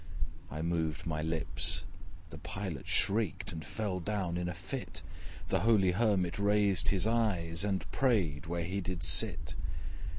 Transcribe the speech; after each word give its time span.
I 0.49 0.63
moved 0.63 1.05
my 1.05 1.21
lips 1.21 1.85
the 2.31 2.39
Pilot 2.39 2.87
shrieked 2.87 3.51
And 3.51 3.63
fell 3.63 3.99
down 3.99 4.35
in 4.35 4.49
a 4.49 4.53
fit; 4.55 5.03
The 5.49 5.59
holy 5.59 5.91
Hermit 5.91 6.39
raised 6.39 6.87
his 6.87 7.05
eyes, 7.05 7.63
And 7.63 7.85
prayed 7.91 8.47
where 8.47 8.63
he 8.63 8.81
did 8.81 9.03
sit. 9.03 9.53